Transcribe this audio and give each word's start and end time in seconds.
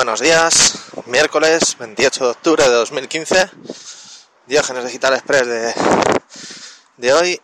Buenos 0.00 0.20
días, 0.20 0.76
miércoles 1.04 1.76
28 1.78 2.24
de 2.24 2.30
octubre 2.30 2.64
de 2.64 2.70
2015, 2.70 3.50
Diógenes 4.46 4.86
Digital 4.86 5.12
Express 5.12 5.46
de, 5.46 5.74
de 6.96 7.12
hoy 7.12 7.42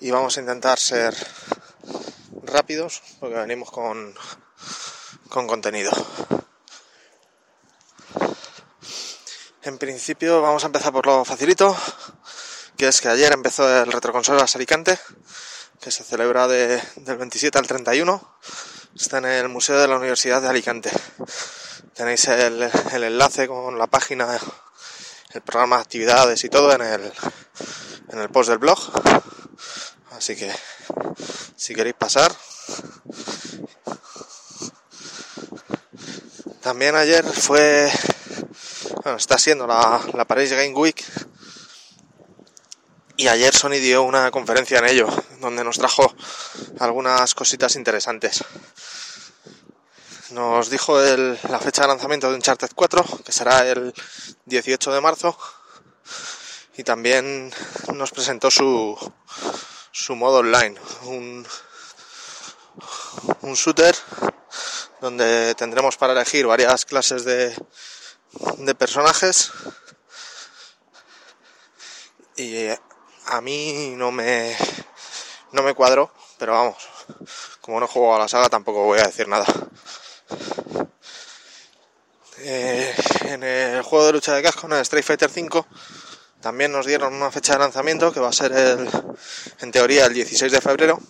y 0.00 0.10
vamos 0.10 0.36
a 0.36 0.40
intentar 0.40 0.78
ser 0.78 1.16
rápidos 2.42 3.00
porque 3.18 3.36
venimos 3.36 3.70
con, 3.70 4.14
con 5.30 5.46
contenido. 5.46 5.90
En 9.62 9.78
principio 9.78 10.42
vamos 10.42 10.64
a 10.64 10.66
empezar 10.66 10.92
por 10.92 11.06
lo 11.06 11.24
facilito, 11.24 11.74
que 12.76 12.88
es 12.88 13.00
que 13.00 13.08
ayer 13.08 13.32
empezó 13.32 13.66
el 13.84 13.90
Retroconsolas 13.90 14.54
Alicante, 14.54 14.98
que 15.80 15.90
se 15.90 16.04
celebra 16.04 16.46
de, 16.46 16.82
del 16.96 17.16
27 17.16 17.56
al 17.56 17.66
31 17.66 18.36
está 18.98 19.18
en 19.18 19.26
el 19.26 19.48
Museo 19.48 19.78
de 19.78 19.88
la 19.88 19.96
Universidad 19.96 20.40
de 20.40 20.48
Alicante. 20.48 20.90
Tenéis 21.94 22.26
el, 22.28 22.62
enlace 22.92 23.46
con 23.46 23.78
la 23.78 23.86
página, 23.86 24.38
el 25.32 25.42
programa 25.42 25.76
de 25.76 25.82
actividades 25.82 26.44
y 26.44 26.48
todo 26.48 26.72
en 26.72 26.80
el, 26.80 27.12
en 28.10 28.18
el 28.18 28.28
post 28.30 28.48
del 28.48 28.58
blog. 28.58 28.78
Así 30.12 30.34
que 30.34 30.52
si 31.56 31.74
queréis 31.74 31.96
pasar. 31.96 32.32
También 36.62 36.96
ayer 36.96 37.24
fue, 37.24 37.92
bueno, 39.04 39.18
está 39.18 39.38
siendo 39.38 39.66
la, 39.66 40.00
la 40.14 40.24
Paris 40.24 40.50
Game 40.50 40.74
Week 40.74 41.04
y 43.16 43.28
ayer 43.28 43.54
Sony 43.54 43.78
dio 43.80 44.02
una 44.02 44.30
conferencia 44.30 44.78
en 44.78 44.86
ello, 44.86 45.08
donde 45.40 45.64
nos 45.64 45.78
trajo 45.78 46.14
algunas 46.78 47.34
cositas 47.34 47.76
interesantes. 47.76 48.44
Nos 50.30 50.70
dijo 50.70 50.98
la 51.00 51.58
fecha 51.60 51.82
de 51.82 51.88
lanzamiento 51.88 52.28
de 52.28 52.36
Uncharted 52.36 52.70
4, 52.74 53.04
que 53.24 53.32
será 53.32 53.66
el 53.68 53.94
18 54.44 54.92
de 54.92 55.00
marzo, 55.00 55.38
y 56.76 56.82
también 56.82 57.52
nos 57.94 58.10
presentó 58.10 58.50
su, 58.50 58.98
su 59.92 60.16
modo 60.16 60.38
online, 60.38 60.78
un, 61.02 61.46
un 63.42 63.54
shooter 63.54 63.96
donde 65.00 65.54
tendremos 65.54 65.96
para 65.96 66.12
elegir 66.12 66.46
varias 66.46 66.84
clases 66.84 67.24
de, 67.24 67.54
de 68.58 68.74
personajes 68.74 69.52
y 72.36 72.68
a 73.26 73.40
mí 73.40 73.94
no 73.96 74.12
me 74.12 74.56
no 75.52 75.62
me 75.62 75.74
cuadro, 75.74 76.10
pero 76.38 76.52
vamos, 76.52 76.76
como 77.60 77.80
no 77.80 77.86
juego 77.86 78.14
a 78.14 78.18
la 78.18 78.28
saga 78.28 78.48
tampoco 78.48 78.84
voy 78.84 79.00
a 79.00 79.06
decir 79.06 79.28
nada. 79.28 79.46
Eh, 82.38 82.94
en 83.22 83.42
el 83.42 83.82
juego 83.82 84.06
de 84.06 84.12
lucha 84.12 84.34
de 84.34 84.42
casco, 84.42 84.66
en 84.66 84.74
el 84.74 84.80
Street 84.80 85.04
Fighter 85.04 85.30
V, 85.30 85.64
también 86.40 86.70
nos 86.70 86.86
dieron 86.86 87.14
una 87.14 87.30
fecha 87.30 87.54
de 87.54 87.60
lanzamiento 87.60 88.12
que 88.12 88.20
va 88.20 88.28
a 88.28 88.32
ser 88.32 88.52
el, 88.52 88.88
en 89.60 89.72
teoría 89.72 90.06
el 90.06 90.14
16 90.14 90.52
de 90.52 90.60
febrero 90.60 91.00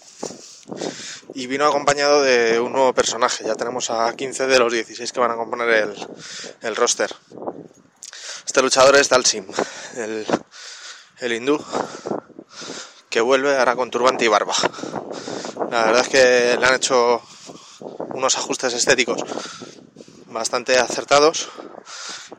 y 1.34 1.46
vino 1.46 1.66
acompañado 1.66 2.22
de 2.22 2.60
un 2.60 2.72
nuevo 2.72 2.94
personaje. 2.94 3.44
Ya 3.44 3.54
tenemos 3.54 3.90
a 3.90 4.14
15 4.14 4.46
de 4.46 4.58
los 4.58 4.72
16 4.72 5.12
que 5.12 5.20
van 5.20 5.32
a 5.32 5.36
componer 5.36 5.68
el, 5.68 6.06
el 6.62 6.76
roster. 6.76 7.14
Este 8.46 8.62
luchador 8.62 8.96
es 8.96 9.08
Dalsim, 9.08 9.46
el, 9.96 10.26
el 11.18 11.32
hindú 11.32 11.62
vuelve 13.20 13.56
ahora 13.56 13.76
con 13.76 13.90
turbante 13.90 14.24
y 14.24 14.28
barba. 14.28 14.54
La 15.70 15.86
verdad 15.86 16.02
es 16.02 16.08
que 16.08 16.56
le 16.58 16.66
han 16.66 16.74
hecho 16.74 17.22
unos 18.10 18.36
ajustes 18.36 18.72
estéticos 18.72 19.22
bastante 20.26 20.78
acertados 20.78 21.48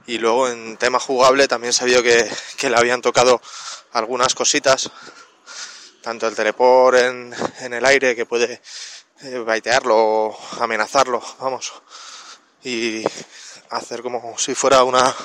y 0.06 0.18
luego 0.18 0.50
en 0.50 0.78
tema 0.78 1.00
jugable 1.00 1.48
también 1.48 1.74
se 1.74 1.86
vio 1.86 2.02
que, 2.02 2.30
le 2.70 2.76
habían 2.76 3.02
tocado 3.02 3.42
algunas 3.92 4.34
cositas 4.36 4.90
tanto 6.02 6.28
el 6.28 6.36
teleport 6.36 6.98
en, 6.98 7.36
en 7.60 7.74
el 7.74 7.86
aire 7.86 8.16
que 8.16 8.26
puede 8.26 8.62
eh, 9.22 9.40
baitearlo 9.40 9.96
o 9.98 10.40
amenazarlo 10.60 11.22
vamos 11.40 11.74
y 12.64 13.04
hacer 13.70 14.02
como 14.02 14.38
si 14.38 14.56
fuera 14.56 14.84
una 14.84 15.16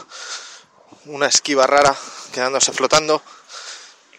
una 1.07 1.27
esquiva 1.27 1.67
rara 1.67 1.95
quedándose 2.33 2.73
flotando 2.73 3.23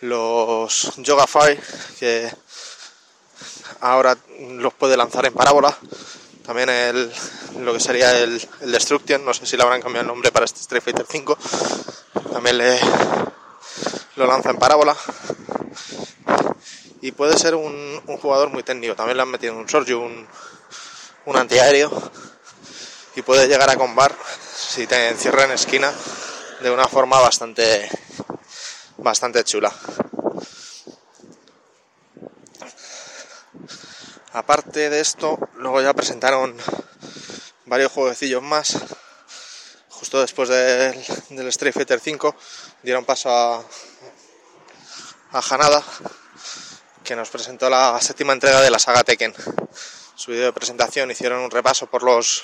los 0.04 0.94
Yoga 0.98 1.28
Fire 1.28 1.60
que 2.00 2.30
ahora 3.82 4.18
los 4.58 4.74
puede 4.74 4.98
lanzar 4.98 5.26
en 5.26 5.34
parábola 5.34 5.78
también 6.46 6.70
el, 6.70 7.12
lo 7.60 7.74
que 7.74 7.80
sería 7.80 8.18
el, 8.20 8.42
Destruction, 8.62 9.24
no 9.24 9.34
sé 9.34 9.46
si 9.46 9.56
le 9.56 9.64
habrán 9.64 9.82
cambiado 9.82 10.02
el 10.02 10.08
nombre 10.08 10.32
para 10.32 10.46
este 10.46 10.60
Street 10.60 10.84
Fighter 10.84 11.06
5, 11.10 11.38
también 12.34 12.58
le, 12.58 12.80
lo 14.18 14.28
lanza 14.28 14.50
en 14.50 14.58
parábola. 14.58 14.96
Y 17.02 17.12
puede 17.12 17.38
ser 17.38 17.56
un, 17.56 18.02
un 18.08 18.18
jugador 18.18 18.50
muy 18.50 18.64
técnico, 18.64 18.96
también 18.96 19.18
le 19.18 19.24
han 19.24 19.30
metido 19.30 19.56
un 19.56 19.68
Sorju, 19.68 19.98
un, 19.98 20.28
un 21.26 21.38
antiaéreo, 21.38 21.92
y 23.16 23.22
puede 23.22 23.48
llegar 23.48 23.70
a 23.70 23.78
combar 23.78 24.14
si 24.54 24.86
te 24.86 25.10
encierra 25.10 25.46
en 25.46 25.52
esquina 25.52 25.94
de 26.62 26.72
una 26.72 26.88
forma 26.88 27.20
bastante, 27.20 27.90
bastante 28.98 29.44
chula. 29.44 29.74
Aparte 34.34 34.90
de 34.90 35.00
esto, 35.00 35.38
luego 35.58 35.80
ya 35.80 35.94
presentaron 35.94 36.58
varios 37.68 37.92
jueguecillos 37.92 38.42
más. 38.42 38.80
Justo 39.90 40.20
después 40.22 40.50
del, 40.50 41.48
Street 41.50 41.72
Fighter 41.72 42.00
5 42.00 42.36
dieron 42.82 43.06
paso 43.06 43.30
a, 43.30 43.64
a 45.34 45.42
Hanada, 45.52 45.84
que 47.04 47.16
nos 47.16 47.30
presentó 47.30 47.70
la 47.70 48.02
séptima 48.02 48.34
entrega 48.34 48.62
de 48.62 48.72
la 48.72 48.80
saga 48.80 49.04
Tekken. 49.04 49.36
Su 50.16 50.32
vídeo 50.32 50.46
de 50.46 50.54
presentación 50.54 51.12
hicieron 51.12 51.42
un 51.42 51.52
repaso 51.52 51.86
por 51.86 52.02
los 52.02 52.44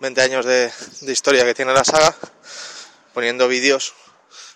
20 0.00 0.20
años 0.22 0.44
de, 0.44 0.72
de 1.02 1.12
historia 1.12 1.44
que 1.44 1.54
tiene 1.54 1.72
la 1.72 1.84
saga, 1.84 2.16
poniendo 3.12 3.46
vídeos 3.46 3.94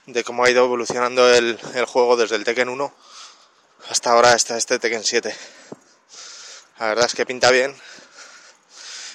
de 0.06 0.24
cómo 0.24 0.42
ha 0.42 0.50
ido 0.50 0.64
evolucionando 0.64 1.32
el, 1.32 1.60
el, 1.74 1.84
juego 1.84 2.16
desde 2.16 2.34
el 2.34 2.42
Tekken 2.42 2.70
1 2.70 2.92
hasta 3.90 4.10
ahora 4.10 4.32
hasta 4.32 4.56
este 4.56 4.80
Tekken 4.80 5.04
7. 5.04 5.32
La 6.78 6.86
verdad 6.88 7.06
es 7.06 7.14
que 7.14 7.26
pinta 7.26 7.50
bien 7.50 7.74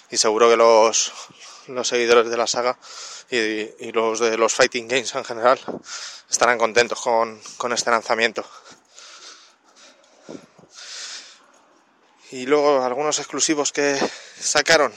y 0.09 0.17
seguro 0.17 0.49
que 0.49 0.57
los, 0.57 1.11
los 1.67 1.87
seguidores 1.87 2.29
de 2.29 2.37
la 2.37 2.47
saga 2.47 2.77
y, 3.29 3.37
y, 3.37 3.91
los 3.91 4.19
de 4.19 4.37
los 4.37 4.53
fighting 4.53 4.87
games 4.87 5.15
en 5.15 5.23
general 5.23 5.59
estarán 6.29 6.57
contentos 6.57 6.99
con, 7.01 7.41
con 7.57 7.73
este 7.73 7.89
lanzamiento. 7.89 8.45
Y 12.31 12.47
luego 12.47 12.83
algunos 12.83 13.19
exclusivos 13.19 13.71
que 13.71 13.95
sacaron. 14.39 14.91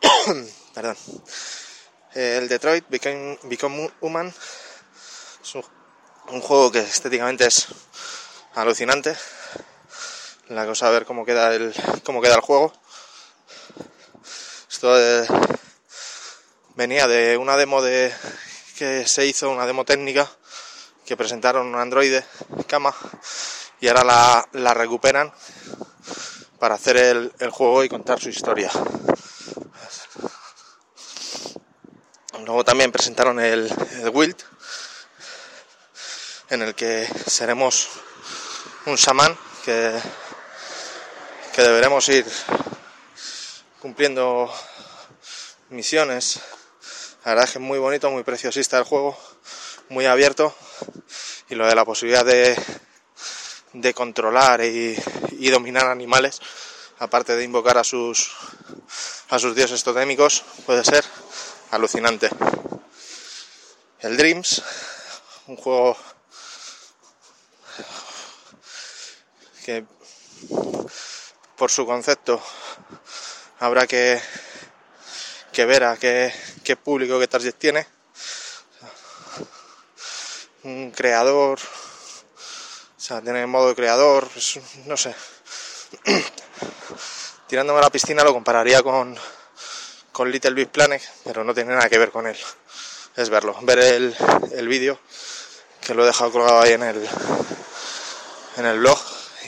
Perdón. 0.74 0.96
El 2.14 2.48
Detroit 2.48 2.84
Become, 2.88 3.90
Human 4.00 4.34
es 5.42 5.54
un, 5.54 6.40
juego 6.40 6.70
que 6.70 6.78
estéticamente 6.78 7.46
es 7.46 7.66
alucinante. 8.54 9.16
La 10.50 10.66
cosa 10.66 10.88
a 10.88 10.90
ver 10.90 11.06
cómo 11.06 11.24
queda 11.24 11.54
el, 11.54 11.72
cómo 12.02 12.20
queda 12.20 12.34
el 12.34 12.40
juego. 12.40 12.72
Esto 14.68 14.96
de, 14.96 15.24
venía 16.74 17.06
de 17.06 17.36
una 17.36 17.56
demo 17.56 17.80
de 17.82 18.12
que 18.76 19.06
se 19.06 19.26
hizo, 19.26 19.48
una 19.48 19.64
demo 19.64 19.84
técnica 19.84 20.28
que 21.06 21.16
presentaron 21.16 21.68
un 21.68 21.76
Android 21.76 22.20
Kama 22.66 22.92
y 23.80 23.86
ahora 23.86 24.02
la, 24.02 24.48
la 24.54 24.74
recuperan 24.74 25.32
para 26.58 26.74
hacer 26.74 26.96
el, 26.96 27.32
el, 27.38 27.50
juego 27.50 27.84
y 27.84 27.88
contar 27.88 28.20
su 28.20 28.30
historia. 28.30 28.72
Luego 32.44 32.64
también 32.64 32.90
presentaron 32.90 33.38
el, 33.38 33.72
el 34.02 34.08
Wild, 34.08 34.36
en 36.48 36.62
el 36.62 36.74
que 36.74 37.08
seremos 37.28 37.88
un 38.86 38.98
samán 38.98 39.38
que, 39.64 39.96
deberemos 41.62 42.08
ir 42.08 42.26
cumpliendo 43.80 44.52
misiones. 45.70 46.40
La 47.24 47.32
verdad 47.32 47.44
es 47.44 47.52
que 47.52 47.58
es 47.58 47.64
muy 47.64 47.78
bonito, 47.78 48.10
muy 48.10 48.22
preciosista 48.22 48.78
el 48.78 48.84
juego, 48.84 49.18
muy 49.88 50.06
abierto 50.06 50.54
y 51.48 51.54
lo 51.54 51.66
de 51.66 51.74
la 51.74 51.84
posibilidad 51.84 52.24
de, 52.24 52.56
de 53.72 53.94
controlar 53.94 54.62
y, 54.62 54.96
y, 55.32 55.50
dominar 55.50 55.86
animales, 55.86 56.40
aparte 56.98 57.36
de 57.36 57.44
invocar 57.44 57.78
a 57.78 57.84
sus, 57.84 58.32
a 59.28 59.38
sus 59.38 59.54
dioses 59.54 59.82
totémicos, 59.82 60.44
puede 60.66 60.84
ser 60.84 61.04
alucinante. 61.70 62.30
El 64.00 64.16
Dreams, 64.16 64.62
un 65.46 65.56
juego 65.56 65.96
que 69.64 69.84
por 71.60 71.70
su 71.70 71.84
concepto 71.84 72.42
habrá 73.58 73.86
que, 73.86 74.18
que 75.52 75.66
ver 75.66 75.84
a 75.84 75.98
qué, 75.98 76.32
qué 76.64 76.74
público, 76.74 77.20
qué 77.20 77.28
target 77.28 77.54
tiene. 77.54 77.86
Un 80.62 80.90
creador, 80.90 81.58
o 81.60 82.98
sea, 82.98 83.20
tiene 83.20 83.46
modo 83.46 83.68
de 83.68 83.74
creador, 83.74 84.26
pues, 84.28 84.58
no 84.86 84.96
sé. 84.96 85.14
Tirándome 87.46 87.80
a 87.80 87.82
la 87.82 87.90
piscina 87.90 88.24
lo 88.24 88.32
compararía 88.32 88.82
con, 88.82 89.14
con 90.12 90.30
Little 90.30 90.54
Big 90.54 90.70
Planet, 90.70 91.02
pero 91.24 91.44
no 91.44 91.52
tiene 91.52 91.74
nada 91.74 91.90
que 91.90 91.98
ver 91.98 92.10
con 92.10 92.26
él. 92.26 92.38
Es 93.16 93.28
verlo, 93.28 93.54
ver 93.60 93.80
el, 93.80 94.16
el 94.52 94.66
vídeo, 94.66 94.98
que 95.82 95.92
lo 95.92 96.04
he 96.04 96.06
dejado 96.06 96.32
colgado 96.32 96.62
ahí 96.62 96.72
en 96.72 96.84
el, 96.84 97.06
en 98.56 98.64
el 98.64 98.78
blog, 98.78 98.98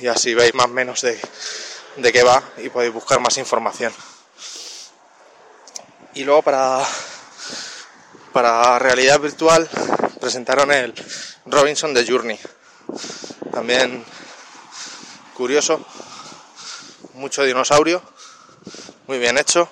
y 0.02 0.08
así 0.08 0.34
veis 0.34 0.52
más 0.52 0.66
o 0.66 0.68
menos 0.68 1.00
de, 1.00 1.18
de 1.96 2.12
qué 2.12 2.22
va 2.22 2.42
y 2.58 2.68
podéis 2.68 2.92
buscar 2.92 3.20
más 3.20 3.36
información. 3.38 3.92
Y 6.14 6.24
luego 6.24 6.42
para, 6.42 6.82
para 8.32 8.78
realidad 8.78 9.20
virtual 9.20 9.68
presentaron 10.20 10.72
el 10.72 10.94
Robinson 11.46 11.94
de 11.94 12.06
Journey. 12.06 12.38
También 13.52 14.04
curioso, 15.34 15.84
mucho 17.14 17.42
dinosaurio, 17.42 18.02
muy 19.06 19.18
bien 19.18 19.38
hecho. 19.38 19.68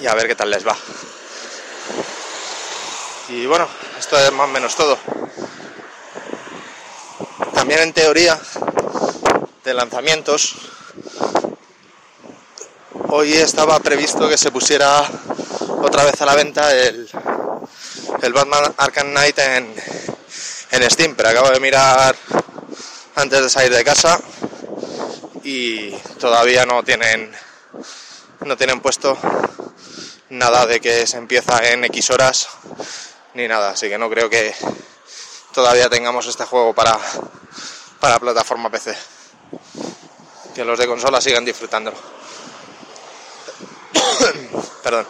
Y 0.00 0.06
a 0.06 0.14
ver 0.14 0.26
qué 0.26 0.34
tal 0.34 0.50
les 0.50 0.66
va. 0.66 0.76
Y 3.28 3.46
bueno, 3.46 3.68
esto 3.98 4.18
es 4.18 4.32
más 4.32 4.48
o 4.48 4.52
menos 4.52 4.74
todo. 4.74 4.98
También 7.54 7.80
en 7.80 7.92
teoría 7.92 8.40
de 9.64 9.74
lanzamientos, 9.74 10.56
hoy 13.08 13.34
estaba 13.34 13.78
previsto 13.80 14.28
que 14.28 14.38
se 14.38 14.50
pusiera 14.50 15.02
otra 15.82 16.04
vez 16.04 16.20
a 16.22 16.26
la 16.26 16.34
venta 16.34 16.74
el, 16.74 17.08
el 18.22 18.32
Batman 18.32 18.74
Arkham 18.78 19.10
Knight 19.10 19.38
en, 19.38 19.74
en 20.70 20.90
Steam, 20.90 21.14
pero 21.14 21.28
acabo 21.28 21.50
de 21.50 21.60
mirar 21.60 22.16
antes 23.16 23.42
de 23.42 23.50
salir 23.50 23.74
de 23.74 23.84
casa 23.84 24.18
y 25.42 25.90
todavía 26.18 26.64
no 26.64 26.82
tienen 26.82 27.30
no 28.40 28.56
tienen 28.56 28.80
puesto 28.80 29.18
nada 30.30 30.66
de 30.66 30.80
que 30.80 31.06
se 31.06 31.18
empieza 31.18 31.68
en 31.68 31.84
X 31.84 32.10
horas 32.10 32.48
ni 33.34 33.46
nada, 33.46 33.70
así 33.70 33.88
que 33.88 33.98
no 33.98 34.08
creo 34.08 34.30
que 34.30 34.54
todavía 35.52 35.90
tengamos 35.90 36.26
este 36.26 36.44
juego 36.44 36.74
para, 36.74 36.98
para 38.00 38.18
plataforma 38.18 38.70
PC. 38.70 39.19
Que 40.60 40.66
los 40.66 40.78
de 40.78 40.86
consola 40.86 41.22
sigan 41.22 41.42
disfrutándolo. 41.42 41.96
Perdón. 44.82 45.06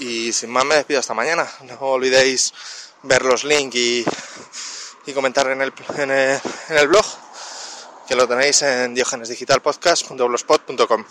Y 0.00 0.32
sin 0.32 0.50
más 0.50 0.64
me 0.64 0.74
despido 0.74 0.98
hasta 0.98 1.14
mañana. 1.14 1.48
No 1.62 1.78
olvidéis 1.78 2.52
ver 3.04 3.24
los 3.24 3.44
links 3.44 3.76
y, 3.76 4.04
comentar 5.14 5.48
en 5.52 5.62
el, 5.62 5.72
en, 5.98 6.10
el, 6.10 6.40
en 6.68 6.78
el 6.78 6.88
blog, 6.88 7.06
que 8.08 8.16
lo 8.16 8.26
tenéis 8.26 8.62
en 8.62 8.92
diogenesdigitalpodcast.blogspot.com. 8.94 11.04